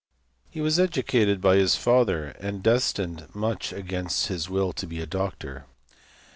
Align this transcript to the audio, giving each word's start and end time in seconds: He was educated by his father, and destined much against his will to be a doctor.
He 0.49 0.61
was 0.61 0.79
educated 0.79 1.39
by 1.41 1.57
his 1.57 1.75
father, 1.75 2.29
and 2.39 2.63
destined 2.63 3.27
much 3.35 3.71
against 3.71 4.29
his 4.29 4.49
will 4.49 4.73
to 4.73 4.87
be 4.87 4.99
a 4.99 5.05
doctor. 5.05 5.67